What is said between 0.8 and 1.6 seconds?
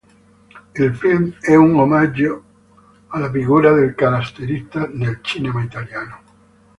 film è